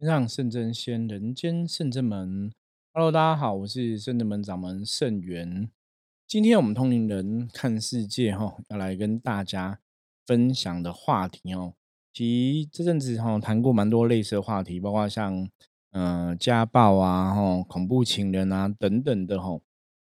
[0.00, 2.52] 天上圣真仙，人间圣真门。
[2.94, 5.68] Hello，大家好，我是圣真门掌门圣元。
[6.24, 9.80] 今天我们通灵人看世界哈，要来跟大家
[10.24, 11.74] 分享的话题哦。
[12.12, 15.50] 其实这阵子哈谈过蛮多类似的话题，包括像
[15.90, 19.58] 嗯家暴啊、哈恐怖情人啊等等的哈。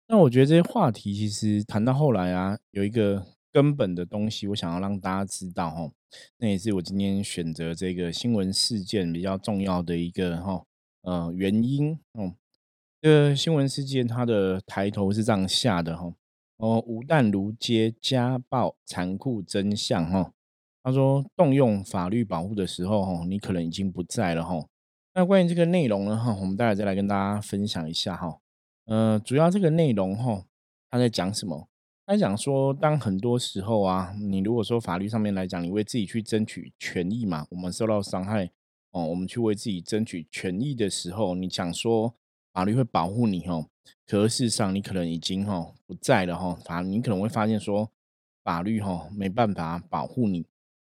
[0.08, 3.26] 那我觉得这些话题其实谈到后来啊，有一个。
[3.52, 5.92] 根本的东西，我想要让大家知道哈，
[6.38, 10.64] 那也是我今天选择这个新闻事件比较重要的一个哈
[11.02, 12.34] 呃原因哦。
[13.02, 16.14] 这个新闻事件它的抬头是这样下的哈
[16.58, 20.32] 哦，吴淡如揭家暴残酷真相哈。
[20.84, 24.66] 他说动用法律保护的时候哈，你可能已经不在了哈。
[25.14, 28.40] 那关于这个内容呢哈，我们待会再来跟大家分享一下哈。
[28.86, 30.46] 呃，主要这个内容哈，
[30.90, 31.68] 他在讲什么？
[32.12, 38.52] 他讲说，当很多时候啊，你如果说法律上面来讲，你为自己去争取权益嘛，我们受到伤害
[38.92, 42.14] 哦，我们去为自己争取权益的时候，你讲说
[42.52, 43.66] 法律会保护你哦，
[44.06, 47.90] 可事实上你可能已经哦不在了哈，法你可能会发现说
[48.44, 50.46] 法律哈没办法保护你。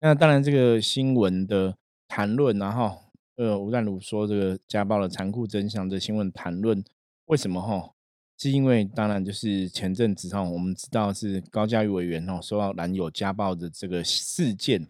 [0.01, 1.77] 那当然，这个新闻的
[2.09, 2.99] 谈论，然后
[3.37, 6.83] 呃吴淡如说这个家暴的残酷真相的新闻谈论，
[7.27, 7.94] 为什么哈？
[8.37, 14.89] 是因为当然就是前阵子哈，我们知道是高嘉瑜委员哦，受到男友家暴的这个事件。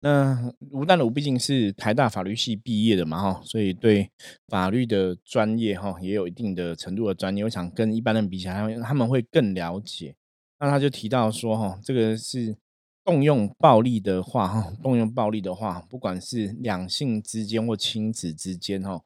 [0.00, 4.10] 那吴淡如毕竟是台大法律系毕业的嘛哈，所以对
[4.48, 7.44] 法律的专业哈也有一定的程度的专业。
[7.44, 10.16] 我想跟一般人比起来，他们会更了解。
[10.58, 12.56] 那他就提到说哈，这个是
[13.04, 19.02] 动用暴力的话哈，动用暴力的话，不管是两性之间或亲子之间哈。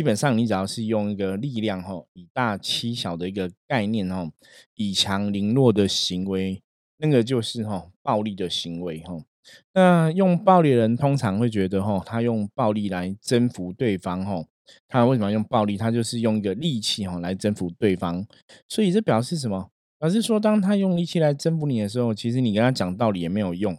[0.00, 4.30] 基本上，你只要是用一个力量吼，以大欺小的一个概念吼，
[4.76, 6.62] 以强凌弱的行为，
[6.96, 9.24] 那个就是吼暴力的行为吼。
[9.74, 14.46] 那用暴力的人通常会觉得吼，他用暴力来征服对方吼。
[14.88, 15.76] 他为什么要用暴力？
[15.76, 18.26] 他就是用一个利器吼来征服对方。
[18.66, 19.70] 所以这表示什么？
[19.98, 23.74] 表示说，当他用力气来征服你的时候，其实你跟他讲道理也没有用，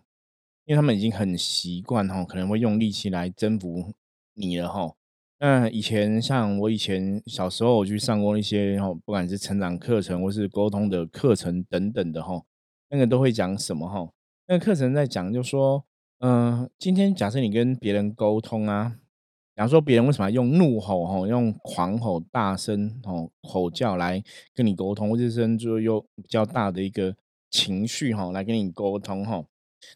[0.65, 3.91] 因为他们已经很习惯吼，可能会用力气来征服
[4.35, 4.97] 你了吼。
[5.44, 12.44] 那以前像我以前小时候，我去上过一些哈，不管是成长课程或是沟通的课程等等的哈，
[12.91, 14.07] 那个都会讲什么哈？
[14.46, 15.84] 那个课程在讲，就说，
[16.19, 18.97] 嗯，今天假设你跟别人沟通啊，
[19.56, 24.23] 假如说别人为什么用怒吼哈，用狂吼、大声吼吼叫来
[24.53, 27.16] 跟你沟通，或者是就用比较大的一个
[27.50, 29.44] 情绪哈来跟你沟通哈，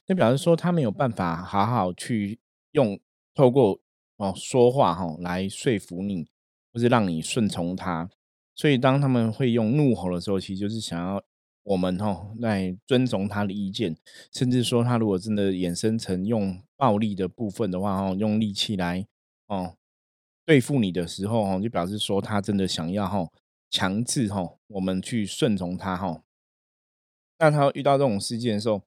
[0.07, 2.39] 那表示说他没有办法好好去
[2.71, 2.99] 用
[3.35, 3.79] 透过。
[4.17, 6.25] 哦，说话哈来说服你，
[6.71, 8.09] 或是让你顺从他。
[8.53, 11.21] 所以当他们会用怒吼的时候，其实就是想要
[11.63, 13.97] 我们哈来遵从他的意见。
[14.31, 19.05] 甚至说，他如果真的衍生成用暴力的部分的话，哈，用力气来
[19.47, 19.75] 哦
[20.45, 23.27] 对付你的时候，哈，就表示说他真的想要哈
[23.69, 26.21] 强制哈我们去顺从他哈。
[27.37, 28.81] 那他遇到这种事件的时候，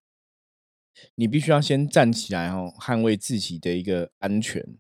[1.17, 4.79] 你必须要先站起来哈，捍卫自己的一个安全。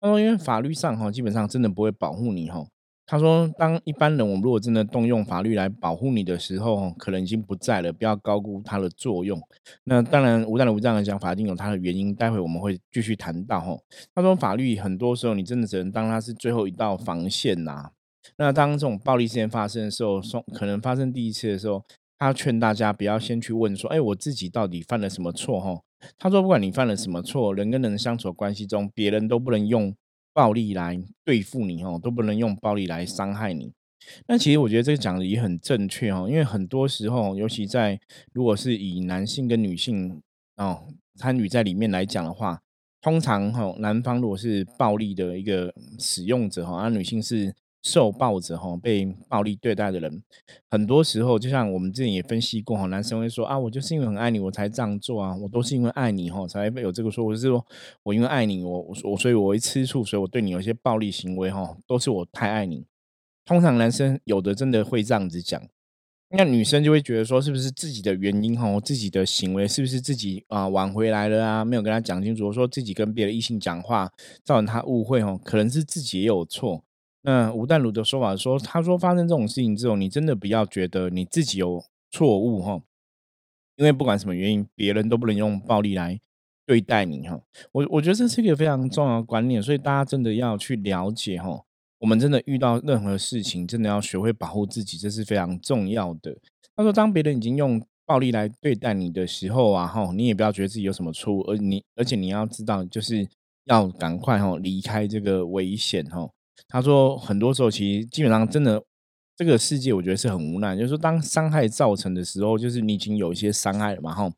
[0.00, 2.66] 他说：“因为法律上哈，基本上真的不会保护你哈。”
[3.06, 9.40] 他说：“当一般人，我们如果真的动用法律来保护你的时候，可能已经不在了，不要高估它的作用。
[9.84, 12.14] 那当然，无的无这样的讲法，一定有它的原因。
[12.14, 13.76] 待会我们会继续谈到哈。
[14.14, 17.90] 他说，法律很多时候你真的只能当它是最后一道防线呐。
[18.36, 21.82] 那当这种暴力事件发生的时候，说可能发生第一次的时候，
[22.16, 25.80] 他劝大家不要先去问说，哎，我自己到底犯了什么错哈。”
[26.18, 29.94] 他说：“不管你犯了什么错，人跟人相处关系中，别人都不能用
[30.32, 33.72] 暴力来对付你哦，都不能用暴力来伤害你。
[34.26, 38.00] 那其实我觉得这个讲的也很正确哦，因为很多时候，尤其在
[38.32, 40.20] 如果是以男性跟女性
[40.56, 42.60] 哦参与在里面来讲的话，
[43.00, 50.22] 通常哈男方如果是暴力的一个使用者哈，而女性是。”受暴者哈被暴力对待的人，
[50.70, 57.64] 很多时候就像我们之前也分析过哈，男生会说啊，我就是因为很爱你，我才这样做啊，我都是因为爱你哈才会有这个说，我是说
[58.02, 62.84] 我因为爱你，我我所以我会吃醋，所以我对你有一些暴力行为哈，都是我太爱你。
[63.46, 65.60] 通常男生有的真的会这样子讲，
[66.36, 74.12] 那女生就会觉得说，是不是自己的原因哈，自己的行为是不是自己啊挽回来了啊，没有跟他讲清楚，说自己跟别的异性讲话
[74.44, 76.84] 造成他误会哦，可能是自己也有错。
[77.22, 82.80] 那吴淡如的说法说，他说发生这种事情之后，你真的不要觉得你自己有错误哈，
[83.76, 86.18] 因为不管什么原因，别人都不能用暴力来
[86.64, 87.40] 对待你哈。
[87.72, 91.62] 我我觉得这是一个非常重要的观念，所以大家真的要去了解哈。
[91.98, 96.38] 我们真的遇到任何事情，真的要学会保护自己，这是非常重要的。
[96.74, 103.28] 他说，当别人已经用暴力来对待你的时候啊，哈，你也不要觉得自己有什么错误，而你而且你要知道，就是。
[103.66, 106.28] 要赶快哈离开这个危险哈。
[106.68, 108.82] 他说很多时候其实基本上真的
[109.36, 114.30] 这个世界我觉得是很无奈，就是说当伤害造成的时候，就是你已经有一些伤害了嘛哈，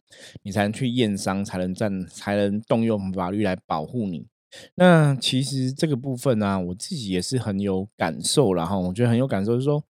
[0.42, 4.26] 你才能去验伤，才能站，才能动用法律来保护你。
[4.74, 8.78] 那其实这个部分呢，我自己也是很有感受了哈。
[8.78, 9.82] 我觉得很有感受，就是说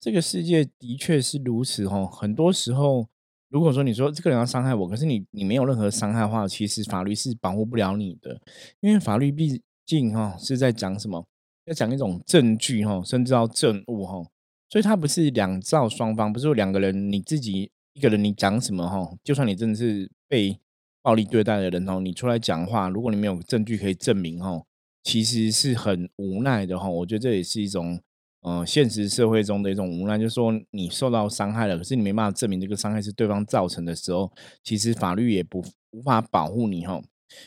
[0.00, 2.04] 这个世界的确是如此哈。
[2.04, 3.06] 很多时候，
[3.48, 8.38] 如果说你说这个人要伤害我，可是你你没有任何伤害的话，其实法律是保护不了你的，
[8.80, 11.24] 因为法律毕竟哈是在讲什么，
[11.70, 14.26] 在讲一种证据哈，甚至到证物哈，
[14.68, 20.58] 所以它不是两造双方，不是两个人你自己一个人你讲什么哈，就算你真的是被。
[21.02, 24.66] 暴力对待的人哦，你出来讲话，如果你没有证据可以证明哦，
[25.02, 26.90] 其实是很无奈的哈。
[26.90, 27.98] 我觉得这也是一种，
[28.42, 34.30] 呃，现实社会中的一种无奈，就是说你受到伤害了，可是你没办法证明这个伤害是对方造成的时候，
[34.62, 37.00] 其实法律也不无法保护你哈。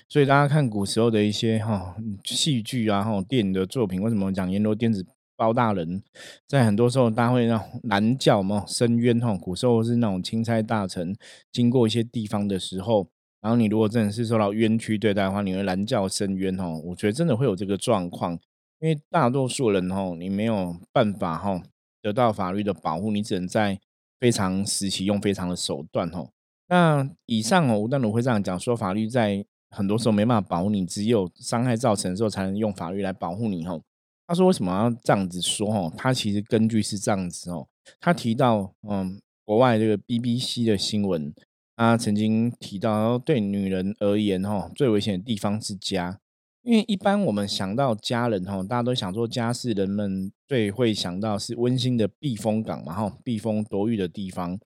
[0.08, 6.02] 所以大家看古时候的一些哈戏剧啊，哈电影的作品，为什么讲阎罗颠子包大人，
[6.48, 9.38] 在很多时候大家会让拦叫嘛，申冤哈。
[9.38, 11.16] 古时候是那种钦差大臣
[11.52, 13.10] 经过一些地方的时候。
[13.42, 16.82] 然后你如果真的是受到冤屈对待的话，你会拦叫申冤哦。
[16.86, 18.40] 我觉得真的会有这个状况，
[18.80, 21.62] 因为大多数人哦，你没有办法哈
[22.02, 23.78] 得到法律的保护，你只能在
[24.18, 26.30] 非常时期用非常的手段哦。
[26.70, 33.82] 那以上哦，吴丹鲁会这样讲说，法律在很多时候没办法保护你，只有伤害造成的时候才能用法律来保护你哦。
[34.28, 35.94] 他说为什么要这样子说哦？
[35.98, 37.68] 他其实根据是这样子哦，
[38.00, 41.34] 他提到嗯，国外这个 BBC 的新闻。
[41.76, 46.20] 他曾经提到，对女人而言，哈，最危险的地方是家，
[46.62, 54.60] 因为一般我们想到家人，哈，大家都想说家是人们最会想到是温馨的避风港嘛，哈，避风躲雨的地方。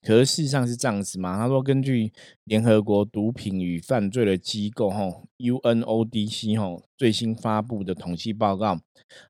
[0.00, 1.36] 可是事实上是这样子嘛？
[1.36, 2.12] 他说，根据
[2.44, 8.80] 联合国毒品与犯罪的机构，吼，UNODC，吼，最新发布的统计报告，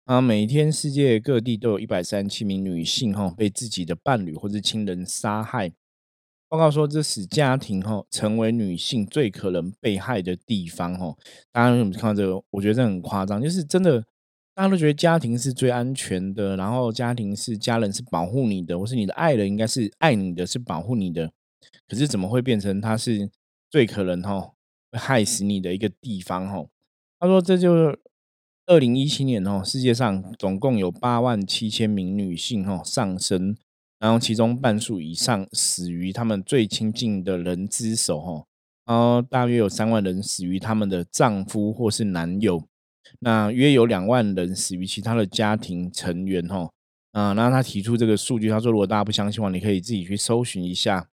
[0.05, 5.73] 啊，每天世界各地都有一百三十七名女性，吼，被自己的伴侣或者亲人杀害。
[6.51, 11.19] 报告说，这使家庭吼成为女性最可能被害的地方吼。
[11.53, 12.43] 大家有没有看到这个？
[12.51, 14.05] 我觉得这很夸张，就是真的，
[14.59, 21.31] 大家都觉得家庭是最安全的，然后家庭是家人是保护你的，或是你的爱人应该是爱你的，是保护你的。
[21.87, 23.31] 可是怎么会变成他是
[23.71, 24.51] 最可能哈
[24.91, 26.67] 害死你的一个地方哈？
[27.21, 28.01] 他说，这就是
[28.67, 33.57] 二零一七年哦，世界上总共有八万七千名女性哈丧生。
[34.01, 38.45] 然后，其中半数以上死于他们最亲近的人之手，哈，
[38.87, 42.65] 然后大约有三万人死于他们的丈夫或是男友，
[43.21, 46.71] 那约有两万人死于其他的家庭成员，哈，
[47.13, 51.09] 啊，那他提出这个数据，他说如果大家不相信的话，你可以自己去搜寻一下。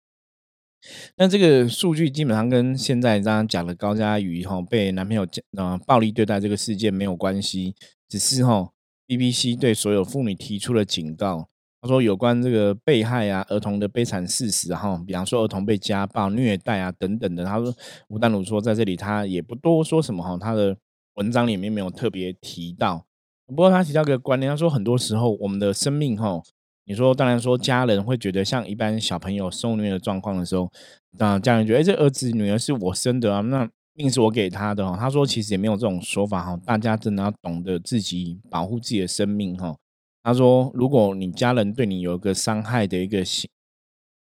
[1.17, 7.75] 那这个数据基本上跟现在刚刚讲的高佳瑜哈被男朋友呃暴力对待这个事件没有关系，
[8.09, 8.71] 只是哈
[9.07, 11.49] BBC 对所有妇女提出了警告。
[11.81, 17.75] 他说：“有关这个被害啊，儿童的悲惨事实哈，比方说儿童被家暴、虐待啊等等的。”他说
[18.09, 20.75] ：“吴丹鲁说，在这里他也不多说什么哈，他的
[21.15, 23.07] 文章里面没有特别提到。
[23.47, 26.43] 不过他提到一个观念，他说很多时候我们的生命哈，
[26.85, 30.71] 你说当然说家人会觉得像一般小朋友受虐的状况的时候，
[31.19, 34.97] 那家人觉得哎，这儿子女儿是我生的啊，那命是我给他的哈。
[34.99, 39.77] 他说其实也没有这种说法哈，大家真的要懂得自己保护自己的生命哈。”
[40.25, 43.47] 他说：“如果你家人对你有一个伤害的一个行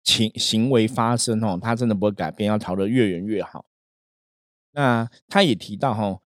[0.04, 3.66] 情行为发生哦，他真的不会改变，要逃得越远越好。”
[4.74, 6.20] 那他也提到哈，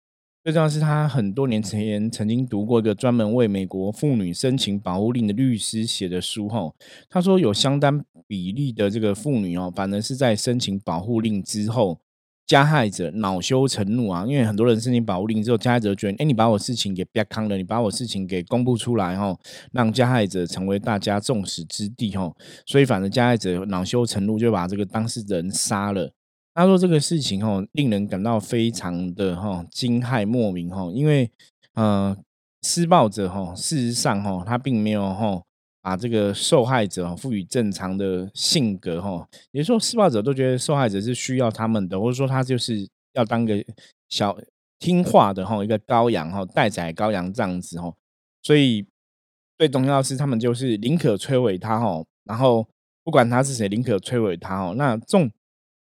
[0.46, 6.72] 最重要是他很多年前曾经读过一个专门为美国妇女申请保护令的律师写的书哈。
[7.10, 12.00] 他说有相当比例的这个妇女哦，反而是在申请保护令之后。
[12.46, 19.36] 加害者恼羞成怒啊，因为很多人申请保护令之后，加害者觉得，哎，你把我事情给憋康了，你把我事情给公布出来哈，
[19.72, 22.32] 让加害者成为大家众矢之的哈，
[22.68, 26.12] 所以反正加害者恼羞成怒，就把这个当事人杀了。
[26.56, 31.30] 他说这个事情哈，令人感到非常的哈惊骇莫名哈，因为
[31.76, 32.18] 呃，
[32.64, 35.44] 施暴者哈，事实上哈，他并没有哈。
[35.82, 43.64] 把这个受害者赋予正常的性格，哈，也就是说，施暴者都觉得受害者是需要他们的，或者说他就是要当个
[44.10, 44.36] 小
[44.80, 47.94] 听话的，哈，一个羔羊，哈，待宰羔羊这样子，哈，
[48.42, 48.84] 所以
[49.60, 52.68] 最重要是他们就是宁可摧毁他，哈，然后
[53.04, 55.30] 不管他是谁，宁可摧毁他，哈，那重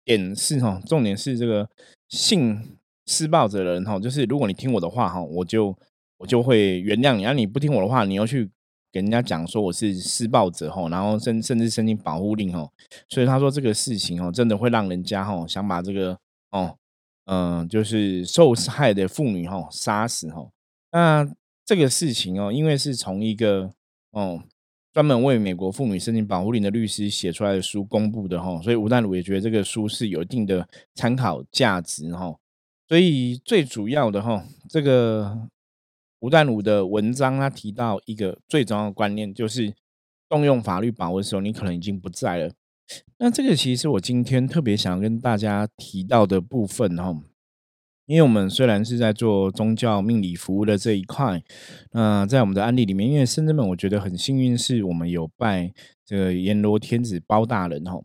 [0.06, 1.68] 点是，哈，重点是这个
[2.08, 5.76] 性施暴者的人，哈，就是如果你听我的话，哈，我就
[6.20, 8.50] 我就会原谅你，而你不听我的话，你要去。
[8.92, 12.72] 给人家讲说我是施暴者吼，然后甚甚至申请保护令吼，
[13.10, 16.18] 所以他说这个事情哦，真的会让人家吼想把这个
[16.52, 16.78] 哦
[17.26, 20.48] 嗯，就是受害的妇女哈杀死哈。
[20.94, 21.30] 那
[21.66, 23.70] 这个事情哦，因为是从一个
[24.12, 24.42] 哦
[24.96, 32.34] 专门为美国妇女申请保护令的律师写出来的书公布的哈，所以吴淡如也觉得这个书是有一定的参考价值哈。
[32.88, 35.50] 所以最主要的哈，这个
[36.22, 39.74] 吴淡如的文章他提到一个最重要的观念，就是
[40.30, 42.54] 动用法律保护的时候，你可能已经不在了。
[43.18, 47.14] 那这个其实是我今天特别想跟大家提到的部分哈，
[48.06, 51.42] 因为我们虽然是在做宗教命理服务的这一块，
[51.92, 55.72] 那在我们的案例里面，因为深圳们我觉得很幸运，是我们有拜
[56.06, 58.00] 这个阎罗天子包大人哈。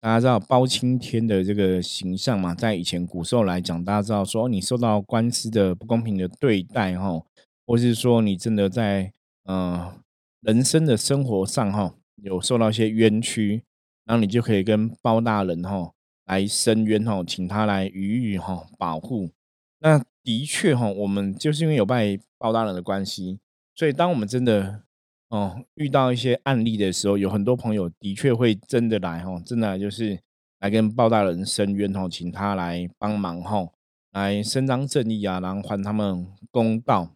[0.00, 7.22] 大家知道包青天的这个形象嘛，在以前古时候来讲，大家知道说你受到官司的不公平的对待哈，
[7.66, 9.12] 或是说你真的在
[9.44, 9.94] 呃
[10.42, 13.62] 人生的生活上哈有受到一些冤屈。
[14.04, 15.90] 然后你就可以跟包大人哈
[16.26, 19.30] 来申冤哈，请他来予以哈保护。
[19.78, 23.38] 那的确哈，我们就是因为有拜包大人的关系，
[23.74, 24.82] 所以当我们真的
[25.28, 30.18] 哦遇到一些案例的时候，有很多朋友的确会真的来哈，真的就是
[30.60, 33.68] 来跟包大人申冤哈，请他来帮忙哈，
[34.12, 37.14] 来伸张正义啊，然后还他们公道。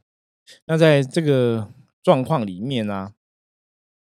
[0.67, 3.13] 那在这个状况里面呢？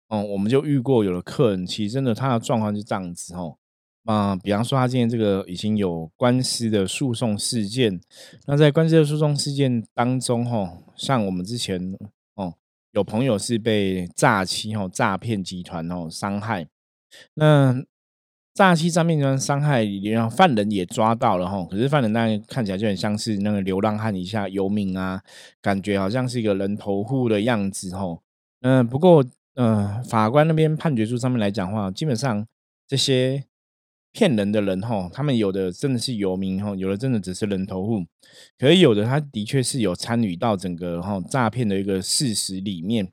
[0.08, 3.58] 哦，我们就遇过有的客人，其实真的他的状况是这样子哦。
[4.04, 8.00] 啊，比方说他今天这个已经有官司的诉讼事件，
[8.46, 11.94] 那在官司的诉讼事件当中，哈，像我们之前
[12.34, 12.54] 哦，
[12.92, 16.66] 有朋友是被诈欺哦，诈骗集团哦伤害。
[17.34, 17.82] 那
[18.54, 25.22] 诈欺诈骗集团伤害，然后犯人也抓到了哈，可是犯人那看起来就很像是那个流浪汉一下游民啊，
[25.60, 28.18] 感觉好像是一个人头户的样子哈。
[28.62, 29.24] 嗯，不过。
[29.56, 32.46] 嗯，法官那边判决书上面来讲话，基本上
[32.86, 33.44] 这些
[34.12, 38.04] 骗人的人哈，他们有的真的是游民哈，有的真的只是人头户，
[38.58, 43.12] 可是有的他的确是有参与到整个哈诈骗的一个事实里面。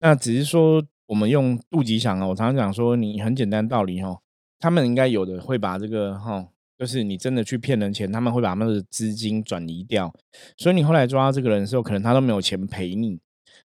[0.00, 4.18] 那只是说我们用杜吉想啊，我常常讲说，你很简单道理哈，
[4.58, 10.12] 他们应该有的会把这个哈，就是你真的去骗人钱，他们会把他们的资金转移掉，
[10.56, 13.18] 所以你后来抓到这个人的时候，可能他都没有钱赔你。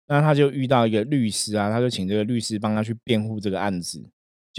[0.08, 4.10] 那他就遇到一个律师啊，他就请这个律师帮他去辩护这个案子。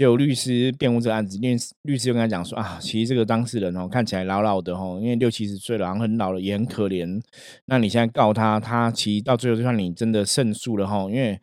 [0.01, 7.21] 就律师辩护这个案子，律律师就跟他讲说啊，其实这个当事人哦，看起来老老的哦，因为六七十岁了，然后很老了，也很可怜。
[7.65, 11.39] 那你现在告他，他其实到最后就算你真的胜诉了哈，因为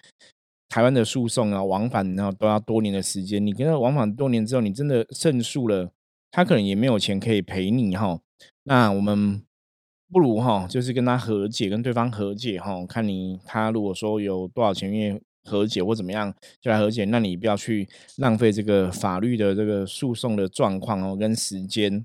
[0.68, 3.46] 台湾的诉讼啊，往返然后都要多年的时间。
[3.46, 5.92] 你跟他往返多年之后，你真的胜诉了，
[6.32, 8.18] 他可能也没有钱可以赔你哈。
[8.64, 9.40] 那我们。
[10.10, 12.82] 不如哈，就是跟他和解，跟对方和解哈。
[12.86, 17.07] 看你他如果说有多少钱愿意和解或怎么样，就来和解。
[17.07, 17.88] 那你不要去
[18.19, 22.05] 浪费这个法律的这个诉讼的状况哦，跟时间。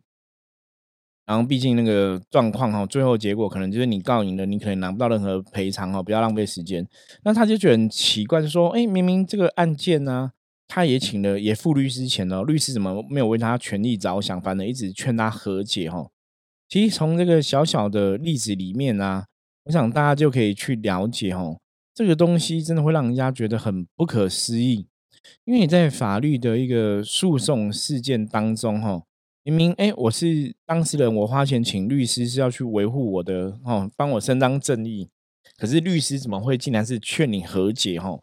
[1.25, 6.85] 然后毕竟那个状况哈，最后结果可能就是你告赢了，你可能拿不到任何赔偿哦，不要浪费时间。
[7.23, 10.31] 那他就觉得很奇怪，就说：哎，明明这个案件呢，
[10.67, 16.09] 他也请了也付律师钱了，律师怎么没有为他权利着想，反正一直劝他和解哈。
[16.67, 19.27] 其实从这个小小的例子里面啊，
[19.63, 21.57] 我想大家就可以去了解哦，
[21.93, 24.87] 这个东西真的会让人家觉得很不可思议。
[25.45, 29.03] 因为你在法律的一个诉讼事件当中，哈，
[29.43, 35.09] 明明哎，我是当事人，我花钱请律师是要去维护我的，哦，帮我伸张正义。
[35.57, 37.99] 可是律师怎么会竟然是劝你和解？
[37.99, 38.19] 哈，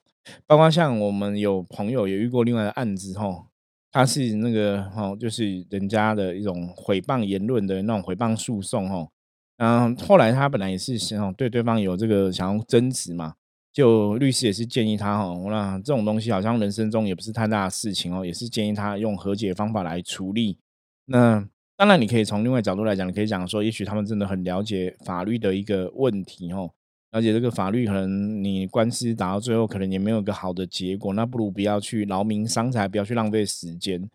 [0.46, 3.46] 包括像我们有朋友也遇过另外的案子，哈。
[3.92, 9.08] 他是那个哈，就是人家的一种诽谤言论的那种诽谤诉讼哈，
[9.56, 13.34] 嗯，后来他本来也是想对对方有这个想要争执嘛，
[13.72, 20.58] 就律师也是建议他哦，那这种东西好像人生中也不是太大的事情哦，也是建议他用和解方法来处理。
[21.06, 21.46] 那
[21.76, 26.70] 当然你可以从另外角度来讲，你可以讲说，也许他们真的很了解法律的一个问题哦。
[27.12, 34.08] 而且这个法律可能你官司打到最后，可能也没有一个好的结果，那不如不要去劳民伤财，不要去浪费时间。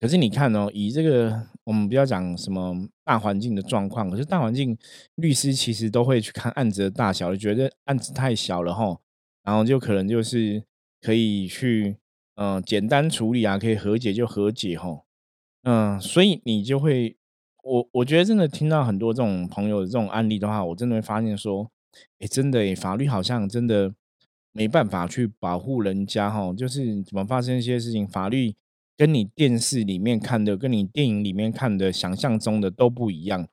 [0.00, 4.76] 可是你看哦，以这个我们不要讲什么大环境的状况，可是大环境
[5.16, 8.98] 律师其实都会去看案子的大小，就觉得案子太小了哈，
[9.44, 10.62] 然后就可能就是
[11.00, 11.96] 可以去
[12.36, 15.02] 嗯简单处理啊，可以和解就和解哈，
[15.64, 17.16] 嗯，所以你就会
[17.62, 21.70] 我我觉得真的听到很多这种朋友的这种案例的话，我真的会发现说。
[22.20, 23.92] 哎，真的哎，法律好像真的
[24.52, 26.52] 没办法去保护人家哈。
[26.52, 28.54] 就是怎么发生一些事情，法律
[28.98, 33.48] 跟你电视里面看的，跟你电影里面看的，想象中的都不一样。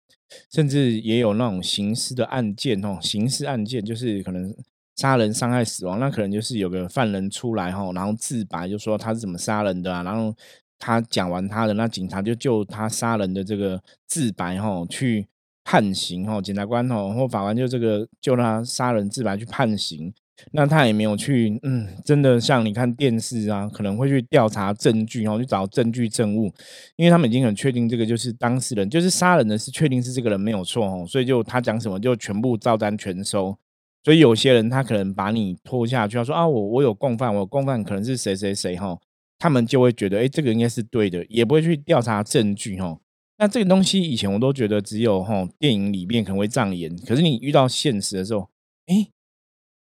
[0.51, 4.53] 甚至也有那种刑事的案件哦，刑事案件就是可能
[4.97, 10.35] 杀人、伤害、死亡，那可能就是有个犯人出来哈，然后自白就说他是怎么杀人的啊，然后
[10.79, 15.27] 他讲完他的，那警察就就他杀人的这个自白哈去。
[15.67, 20.13] 判刑哈，检察官哦或法官就这个就他杀人自白去判刑，
[20.51, 26.51] 那他也没有去嗯，真的像你看电视啊，可能会去调查证据哦，去找证据证物，
[26.97, 33.57] 因为他们已经很确定这个就是当事人，就是杀人的是确定是这个人没有错哦，所以就他讲什么就全部照单全收。
[34.03, 38.95] 所以有些人他可能把你拖下去，他说啊，我我有共犯，我共犯可能是谁谁谁哈，
[39.39, 42.99] 他们就会觉得哎，这个应该是对的，也不会去调查证据哈。
[43.39, 48.47] 那这个东西以前我都觉得只有哈电影里面可能会这样演，可是你遇到现实的时候，
[48.85, 49.07] 哎，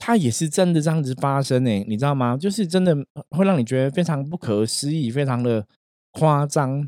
[0.06, 2.36] 它也是真的这样子发生哎，你知道吗？
[2.36, 2.94] 就是真的
[3.30, 5.66] 会让你觉得非常不可思议，非常的
[6.12, 6.86] 夸张。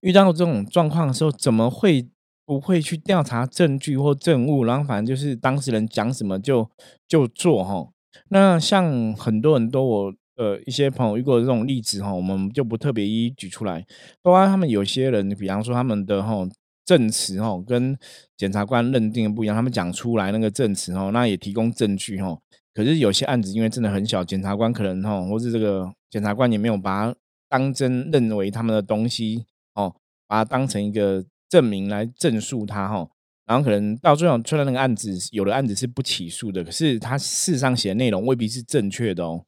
[0.00, 2.08] 遇到这种状况的时候，怎么会？
[2.46, 6.70] 不会去调查证据或证物，然后反正就是当事人讲什么就
[7.08, 7.88] 就做哈。
[8.28, 13.86] 那像很多人都我呃一些朋友遇过这种例子哈，我们就不特别一一举出来。
[14.20, 16.46] 包括他们有些人，比方说他们的哈
[16.84, 17.96] 证词哦跟
[18.36, 22.40] 检察官认定的不一样，他们讲出来那个证词哦，那也提供证据哦。
[22.72, 27.16] 可是有些案子因为真的很小，检察官可能哈或是这个检察官也没有把它
[27.48, 29.94] 当真，认为他们的东西哦，
[30.26, 31.24] 把它当成一个。
[31.46, 33.08] 证明来证述他哈，
[33.46, 39.44] 然后可能到最后出来那个案子，有的案子是不起诉的，可是他事实上写的内容未必是正确的哦。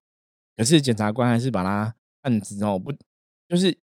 [0.57, 2.93] 可是检察官还是把他案子哦不，
[3.49, 3.77] 就是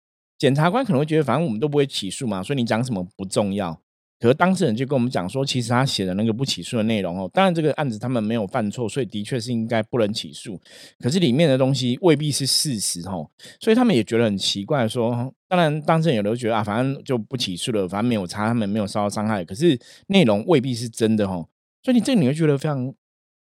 [0.43, 3.81] 检察官可能会觉得，反正我们都不会起诉嘛，所以你讲什么不重要。
[4.19, 10.61] 可是当事人就跟我们讲说，其实他写的那个不起诉的内容哦，当然这个案子他们没有犯错，所以的确是应该不能起诉。
[10.99, 13.31] 可是里面的东西未必是事实哦，
[13.61, 14.89] 所以他们也觉得很奇怪。
[14.89, 19.45] 说当然当事人有的觉得啊，反正就不起诉了，反正没有差，他们没有受到伤害。
[19.45, 21.49] 可是内容未必是真的哦，
[21.85, 22.93] 所以你这你会觉得非常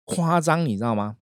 [0.04, 1.16] 夸张，你知道吗？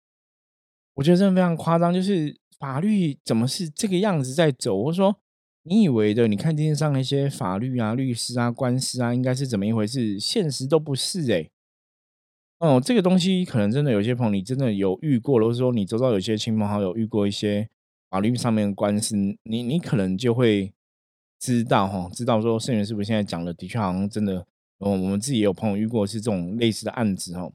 [0.95, 5.22] 我觉得真的非常夸张，就是法律怎么是这个样子在走，或者说。
[5.64, 10.19] 你以为的，你看电视上那些法律啊、律师啊、官司啊，应该是怎么一回事？
[10.19, 11.49] 现实都不是哎。
[12.59, 17.68] 哦，这个东西可能真的有些朋友你真的有遇过，或者说你周遭有些亲朋好友遇过一些
[18.11, 20.72] 法律上面的官司，你你可能就会
[21.38, 24.44] 知道哈，知道说盛元是不是现在讲的的确好像真的，
[24.79, 27.48] 哦，我们自己也有朋友遇过是这种类似的案子哈。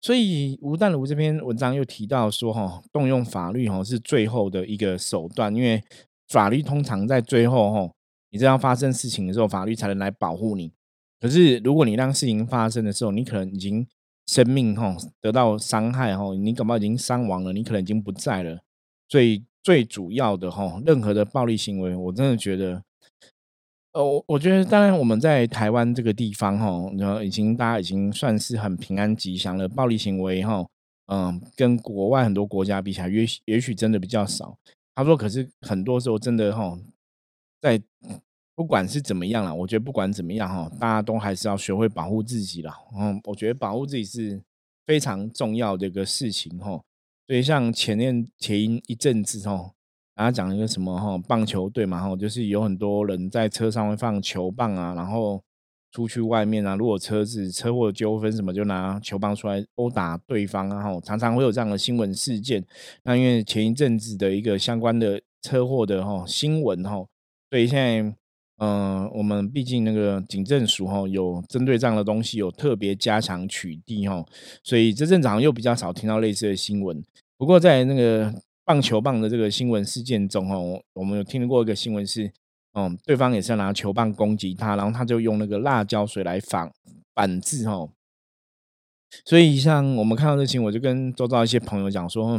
[0.00, 5.82] 所以吴淡如这篇文章又提到说哈，动用法律哈是最后的一个手段，因为。
[6.28, 7.92] 法律通常在最后，吼，
[8.30, 10.72] 你这样发生事情的时候，法律才能来保护你。
[11.20, 13.86] 可是，如果你让事情发生的时候，你可能已经
[14.26, 18.60] 生命，吼，得到伤害，吼，你恐怕已经伤亡了，你可能已经不在了。
[19.08, 22.82] 所以，最主要的，吼，任何的暴力行为，我真的觉得，
[23.92, 29.68] 呃，我我觉得，当然我们在台湾这个地方，吼，然后已经大家已经算是很平安吉祥了。
[29.68, 30.66] 暴力行为，哈，
[31.06, 34.58] 嗯，跟国外很多国家比起来，也也许真的比较少。
[34.96, 36.76] 他说：“可是很多时候真的哈，
[37.60, 37.80] 在
[38.54, 42.72] 不管是怎么样了，我觉得不管怎么样哈，大家都还是要学会保护自己了。
[42.98, 44.42] 嗯，我觉得保护自己是
[44.84, 46.82] 非常重要的一个事情哈。
[47.28, 49.70] 所以像前面前一阵子哈，
[50.14, 55.40] 大家讲一个什么哈，棒球队嘛哈，就是有很多人在车上会放球棒啊，然后。”
[55.96, 62.62] 出去外面啊，如果车子车祸纠纷什么，就拿球棒出来殴打对方啊，哈，常常会有这样的新闻事件。
[63.04, 66.96] 那因为前一阵子的一个相关的车祸的哈新闻哈，
[67.48, 68.14] 所以现在
[68.58, 74.22] 嗯，我们毕竟那个警政署哈有针对这样的东西有特别加强取缔哈，
[74.62, 77.02] 所以这阵子好像又比较少听到类似的新闻。
[77.38, 78.34] 不过在那个
[78.66, 80.56] 棒球棒的这个新闻事件中哈，
[80.92, 82.30] 我们有听过一个新闻是。
[82.76, 86.70] 哦，对方也是要拿球棒攻击他，然后他就用那个辣椒水来反
[87.14, 87.90] 反制哦。
[89.24, 92.38] 所以像我们看到这情，我就跟周遭一些朋友讲说，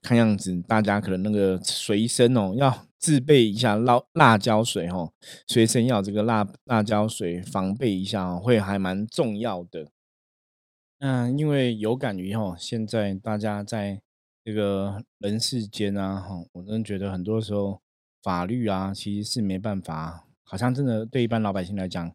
[0.00, 5.12] 看样子大家可能那个随身哦要自备一下辣辣椒水哦，
[5.46, 9.90] 随身要这个辣辣椒水防备一下哦，会还蛮重要的。
[11.00, 14.00] 嗯，因为有感于哈，现在大家在
[14.42, 17.82] 这个人世间啊，哈，我真的觉得很多时候。
[18.26, 22.12] 法律啊，其实是没办法，好像真的对一般老百姓来讲，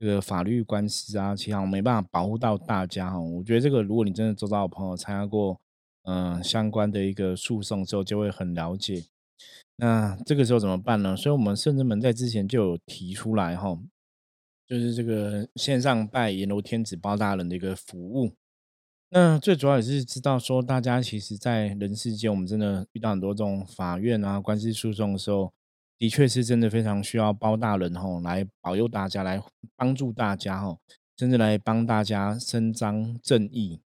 [0.00, 3.20] 这个法律官司啊，其实没办法保护到大家哈。
[3.20, 5.60] 我觉得这个，如果你真的周遭有朋友参加过，
[6.02, 9.04] 嗯，相关的一个诉讼之后，就会很了解。
[9.76, 11.16] 那这个时候怎么办呢？
[11.16, 13.78] 所以，我们圣人门在之前就有提出来哈，
[14.66, 18.32] 就是这个线上拜阎罗天子包大人的一个服务。
[19.14, 25.52] 那最主要也是知道说，大家其实，在人世间，我们真的遇到很多这种法院啊、官司诉讼的时候，
[25.98, 29.42] 的确是真的非常需要包大人吼来保佑大家，来
[29.76, 30.78] 帮助大家吼，
[31.18, 33.82] 甚至来帮大家伸张正义。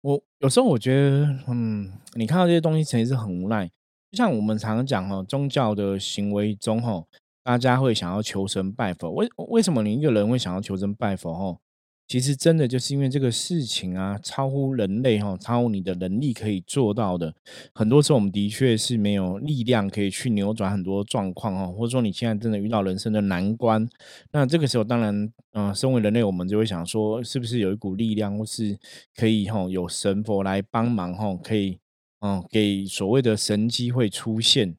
[0.00, 3.68] 我有时候我觉得，嗯，你看到这些东西，其实是很无奈。
[4.10, 7.06] 就像我们常常讲哦，宗教的行为中吼，
[7.44, 9.12] 大家会想要求神拜佛。
[9.12, 11.32] 为为什么你一个人会想要求神拜佛？
[11.32, 11.60] 吼，
[12.08, 17.34] 其实真的就是因为这个事情啊，超乎人类哈，超乎你的能力可以做到的。
[17.74, 23.88] 很多时候我们的确是没有力量可以去扭转很多状况哈，或者说你现在真的遇到人生的难关，
[24.30, 28.78] 那这个时候当然，嗯，身为人类，我们就会想说，是不是有一股力量，或是
[29.16, 31.78] 可以哈，有神佛来帮忙哈，可以
[32.20, 34.76] 嗯，给所谓的神机会出现。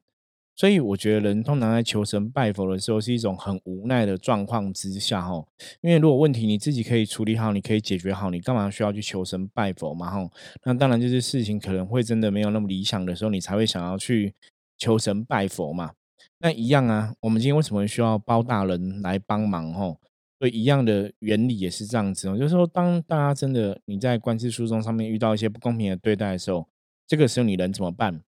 [0.58, 5.46] 所以我觉得人通常在求神拜佛的时候，是一种很无奈的状况之下，哈。
[5.82, 10.10] 因为如果问题你自己可以处理好，你可以解决好，你干嘛需要去求神拜佛嘛？
[10.10, 10.28] 哈。
[10.64, 14.34] 那当然就是事情可能会真的没有那么理想的时候，你才会想要去
[14.76, 15.92] 求神拜佛嘛。
[16.40, 19.72] 那一样啊，我们今天为什么需要包大人来帮忙？
[19.72, 19.96] 哈，
[20.40, 22.36] 所以一样的原理也是这样子哦。
[22.36, 26.66] 就是说，当大家真的你在官司诉讼上面遇到一些不公平的对待的时候，
[27.06, 28.22] 这个时候你能怎么办？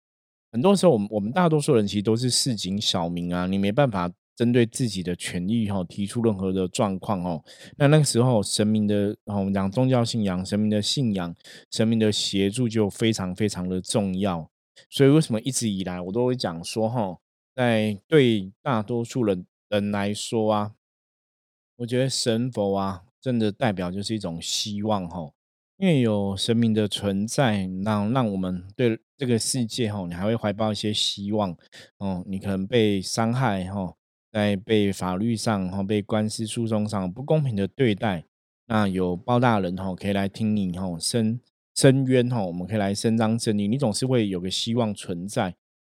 [0.58, 7.44] 很多时候，我们我们大多数人其实都是市井小民啊，你没办法针对自己的权益哈提出任何的状况哦。
[7.76, 11.36] 那那个时候，神明的我们讲宗教信仰，神明的信仰，
[11.70, 14.50] 神明的协助就非常非常的重要。
[14.90, 17.20] 所以，为什么一直以来我都会讲说哈，
[17.56, 20.72] 在对大多数人人来说啊，
[21.76, 25.30] 我觉得神佛啊，真的代表就是一种希望哈。
[25.78, 31.56] 因为有神明的存在，让让我们对这个世界哈，你还会怀抱一些希望
[32.00, 32.24] 哦。
[32.26, 33.94] 你可能被伤害哈，
[34.32, 38.26] 在被法律上哈，被官司诉讼上不公平的对待，
[38.66, 41.40] 那有包大人哈，可以来听你哈申
[41.76, 45.56] 申冤哈，我们可以来伸张正义，你总是会有个希望存在。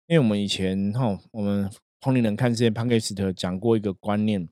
[0.08, 1.70] 因为我们以前哈，我们
[2.02, 4.50] 同龄人看这些潘克斯特讲过一个观念，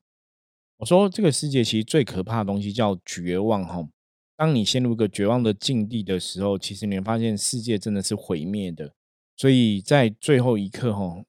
[0.78, 3.88] 我说这个世界其实最可怕的东西叫绝望哈。
[4.38, 8.92] 当你陷入一个绝望的境地的时候，其实你会发现世界真的是毁灭的。
[9.38, 11.24] 所以在最后一刻，吼，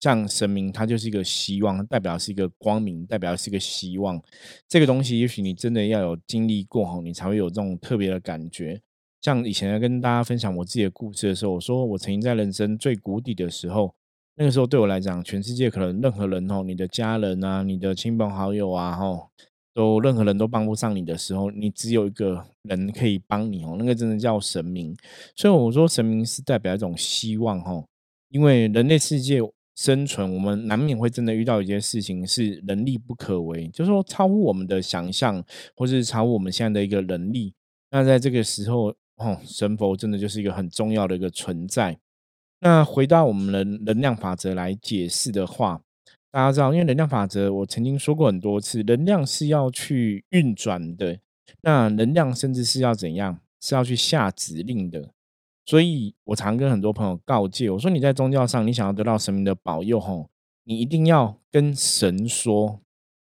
[0.00, 4.22] 像神明，它就是一个希望，代表是一个光明，代表是一个希望。
[4.68, 8.80] 这个东西，也许你真的要有经历过，吼，你才会有这种特别的感觉。
[9.20, 13.94] 像以前跟大家分享我自己的故事的时候，我说我曾经在人生最谷底的时候，
[14.36, 19.30] 那个时候对我来讲，全世界可能任何人，吼，你的家人啊，你的亲朋好友啊，吼。
[19.74, 24.96] 都任何人都帮不上你的时候，你只有一个人可以帮你哦，那个真的叫神明。
[25.34, 27.84] 所以我说神明是代表一种希望哈，
[28.30, 29.40] 因为人类世界
[29.74, 37.52] 生存，我们难免会真的遇到一件事情是能力不可为，就是说超乎我们的想象，或是超乎我们现在的一个能力。
[37.90, 41.98] 那在这个时候，哦，神佛真的就是一个很重要的一个存在。
[42.60, 45.82] 那回到我们的能量法则来解释的话。
[46.34, 51.20] 大家知道，因为能量法则，我曾经说过很多次，能量是要去运转的。
[51.60, 53.38] 那能量甚至是要怎样？
[53.60, 55.12] 是要去下指令的。
[55.64, 60.28] 所以我常跟很多朋友告诫，我说你在宗教上，你想要得到神明的保佑，吼，
[60.64, 62.80] 你一定要跟神说，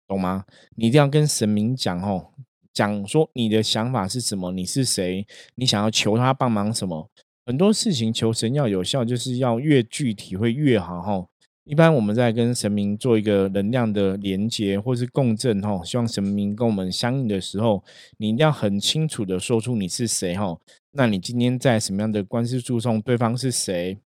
[0.06, 0.44] 懂吗？
[0.76, 2.34] 你一定要跟神明讲，吼，
[2.74, 7.10] 讲说你的想法是什么，你是谁，你想要求他帮忙什么？
[7.46, 11.30] 很多事情求神要有效，就是要越具体会越好，吼。
[11.70, 17.84] 一般我们在跟神明做一个能量的连接或是共振哈，希望神明跟我们相应的时候，
[18.18, 20.58] 你一定要很清楚的说出你是谁哈。
[20.94, 24.00] 那你今天在什么样的官司诉讼，对方是谁？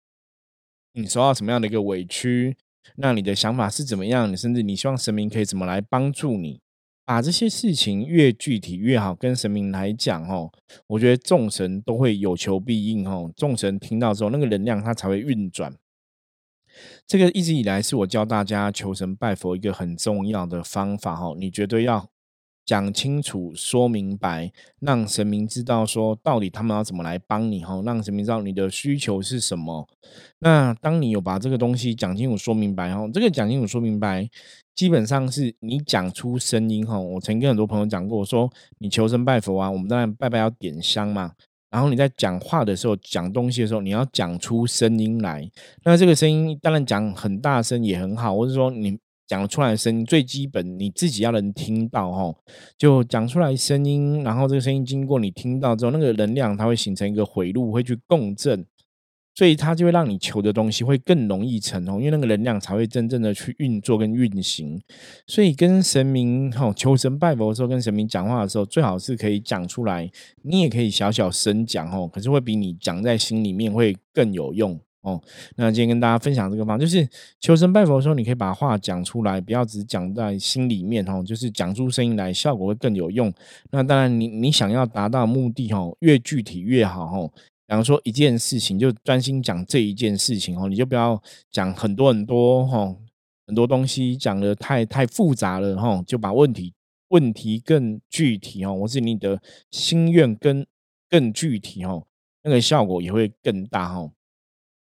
[0.94, 2.57] 你受到什么样的一个委屈？
[2.96, 4.33] 那你的想法是怎么样？
[4.33, 6.61] 你甚至你希望神明可以怎么来帮助你？
[7.05, 10.51] 把这些事情越具体越好，跟神明来讲哦，
[10.87, 13.31] 我觉得众神都会有求必应哦。
[13.37, 15.70] 众神听到之后，那个能量它才会运转。
[17.07, 22.09] 这个一直以来是我教大家求神拜佛一个很重要的方法哈，你绝对要
[22.66, 29.88] 讲清楚、说明白，让神明知道说到底他们要怎么来帮你哈，让神明知道你的需求是什么。
[30.38, 34.29] 那当你有把这个东西讲清楚、说明白哈，这个讲清楚、说明白，
[34.77, 36.97] 基本上是你讲出声音哈。
[36.99, 41.33] 我曾跟很多朋友讲过，说你求神拜佛啊，我们当然拜拜要点香嘛。
[41.70, 45.48] 然后你在讲话的时候，讲东西的时候，你要讲出声音来。
[45.85, 52.35] 那这个声音当然讲很大声也很好，或者说你讲出来的声音最基本，你自己要能听到哈，
[52.76, 54.24] 就讲出来声音。
[54.24, 58.66] 然后这个声音经过你听到之后，那个能量它会形成一个回路，会去共振。
[59.40, 64.79] 所以它就会让你求的东西会更容易成哦，因为那个能量才会真正的去运作跟运行。
[65.26, 70.11] 所以跟神明哈求神拜佛的时候，跟神明讲话的时候，最好是可以讲出来。
[70.42, 75.18] 你也可以小小声讲哦，可是会比你讲在心里面会更有用哦。
[75.57, 77.09] 那今天跟大家分享这个方，就是
[77.40, 83.33] 求神拜佛的时候，你可以把话讲出来，不要只讲在心里面哦，就是讲出声音来，效果会更有用。
[83.70, 87.33] 那当然，你你想要达到目的哦，越具体越好哦。
[87.70, 92.92] 比方说一件事情，就专心讲这一件事情哦，你就不要讲很多很多哈，
[93.46, 96.74] 很多东西讲的太太复杂了哈，就把问题
[97.11, 100.66] 问题更具体哦，或是你的心愿更
[101.09, 102.04] 更具体哦，
[102.42, 104.11] 那个效果也会更大哈。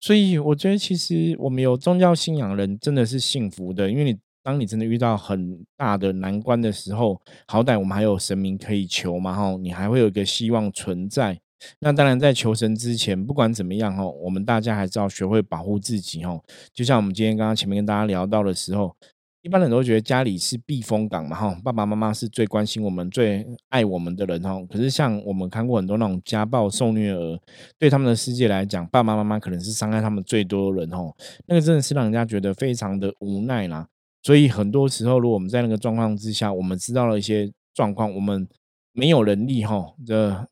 [0.01, 11.39] 所以我觉得，其实我们有宗教信仰人真的是幸福的，因为你当你真的遇到很大的难关的时候，好歹我们还有神明可以求嘛哈，你还会有一个希望存在。
[11.81, 16.41] 那当然，在求神之前，不管怎么样哈，我们大家还是要学会保护自己哈。
[16.73, 18.95] 就像我们今天刚刚前面跟大家聊到的时候，
[19.43, 24.61] 一般人都觉得家里是避风港嘛哈，爸爸妈妈是最关心我们、最爱我们的人哈。
[24.69, 27.39] 可是像我们看过很多那种家暴、受虐儿，
[27.79, 31.13] 对他们的世界来讲，爸爸妈妈可能是伤害他们最多的人哈。
[31.47, 33.89] 那个真的是让人家觉得非常的无奈啦。
[34.23, 38.47] 所以很多时候，如果我们在那个状况之下，我们知道了一些状况，我们
[38.93, 40.49] 没有能力哈的。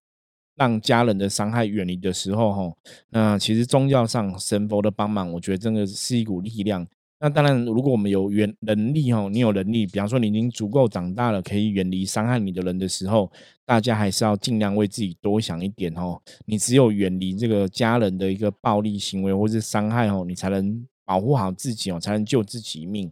[0.56, 2.76] 让家人的伤害远离的时候，哈，
[3.10, 6.86] 那其实宗教上神佛的帮忙，我觉得真的是一股力量。
[7.18, 13.30] 那当然，如果我们有远能力，哈，你有能力，比方说你已经足够长大了，可以远离伤害你的人的时候，
[13.64, 16.20] 大家还是要尽量为自己多想一点，哦。
[16.44, 23.10] 你只有远离这个家人的一个暴力行为或是伤害，哦，你才能保护好自己，哦，才能救自己一命。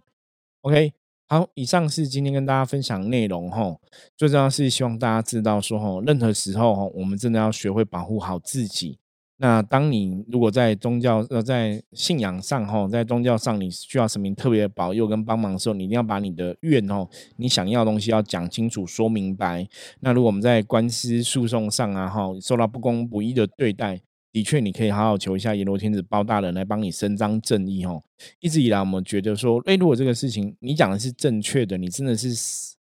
[0.63, 0.93] OK。
[1.27, 3.75] 好，以上是今天跟大家分享内容哈。
[4.17, 8.99] 最重要是希望大家知道说哈，任何时候哈，我们真的要学会保护好自己。
[9.39, 19.67] 那当你如果在宗教呃在信仰上哈，在宗教上你需要神明特别保佑跟帮忙的时候，你一定要把你的愿哦，你想要的东西要讲清楚、说明白。
[20.01, 24.01] 那如果我们在官司诉讼上啊哈，受到不公不义的对待。
[24.35, 28.03] 的确，你可以好好求一下阎罗天子包大人来帮你伸张正义哦。
[28.41, 32.35] 一直以来，我们觉得说，哎，如果这个事情你讲的是正确的，你真的是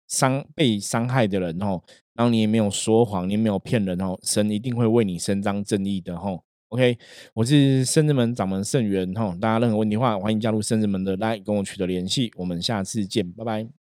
[0.06, 1.82] 伤被伤害的人哦，
[2.14, 6.40] 然后你也没有说谎，你也没有骗人哦，神一定会为你伸张正义的哦。
[6.68, 6.96] OK，
[7.34, 13.81] 我是圣人门掌门圣元哈，大家任何问题的话，欢迎加入圣人门的来跟我取得联系，我们下次见，拜拜。